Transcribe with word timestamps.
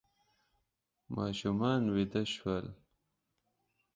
ماشومان 1.15 1.81
ویده 1.93 2.23
شول. 2.33 2.65